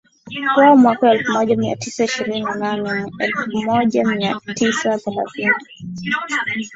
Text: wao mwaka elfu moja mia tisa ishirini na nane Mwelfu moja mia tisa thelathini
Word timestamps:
wao 0.57 0.77
mwaka 0.77 1.11
elfu 1.11 1.31
moja 1.31 1.57
mia 1.57 1.75
tisa 1.75 2.03
ishirini 2.03 2.41
na 2.41 2.55
nane 2.55 3.11
Mwelfu 3.19 3.49
moja 3.65 4.03
mia 4.05 4.39
tisa 4.55 4.97
thelathini 4.99 5.53